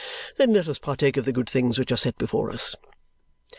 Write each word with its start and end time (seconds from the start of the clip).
Then 0.37 0.51
let 0.51 0.67
us 0.67 0.79
partake 0.79 1.15
of 1.15 1.25
the 1.25 1.31
good 1.31 1.47
things 1.47 1.77
which 1.77 1.91
are 1.91 1.95
set 1.95 2.17
before 2.17 2.49
us!" 2.49 2.75